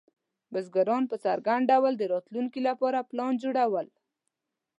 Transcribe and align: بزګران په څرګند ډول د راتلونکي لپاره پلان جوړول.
بزګران 0.53 1.03
په 1.11 1.15
څرګند 1.25 1.63
ډول 1.71 1.93
د 1.97 2.03
راتلونکي 2.13 2.59
لپاره 2.69 3.07
پلان 3.09 3.33
جوړول. 3.43 3.87